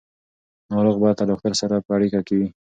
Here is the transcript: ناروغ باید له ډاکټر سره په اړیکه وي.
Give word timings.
ناروغ 0.71 0.95
باید 1.03 1.17
له 1.19 1.25
ډاکټر 1.29 1.53
سره 1.61 1.83
په 1.85 1.91
اړیکه 1.97 2.19
وي. 2.37 2.47